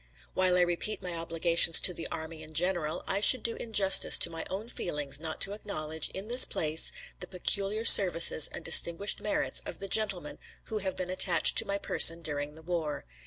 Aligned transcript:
While 0.33 0.57
I 0.57 0.61
repeat 0.61 1.03
my 1.03 1.13
obligations 1.15 1.79
to 1.81 1.93
the 1.93 2.07
Army 2.07 2.41
in 2.41 2.55
general, 2.55 3.03
I 3.05 3.21
should 3.21 3.43
do 3.43 3.55
injustice 3.57 4.17
to 4.17 4.31
my 4.31 4.43
own 4.49 4.67
feelings 4.67 5.19
not 5.19 5.39
to 5.41 5.53
acknowledge, 5.53 6.09
in 6.09 6.27
this 6.27 6.43
place, 6.43 6.91
the 7.19 7.27
peculiar 7.27 7.85
services 7.85 8.47
and 8.51 8.65
distinguished 8.65 9.21
merits 9.21 9.59
of 9.63 9.77
the 9.77 9.87
Gentlemen 9.87 10.39
who 10.63 10.79
have 10.79 10.97
been 10.97 11.11
attached 11.11 11.55
to 11.59 11.67
my 11.67 11.77
person 11.77 12.23
during 12.23 12.55
the 12.55 12.63
war. 12.63 13.05